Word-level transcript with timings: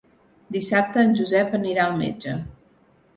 Dissabte 0.55 1.03
en 1.07 1.13
Josep 1.19 1.53
anirà 1.57 1.83
al 1.83 1.93
metge. 1.99 2.33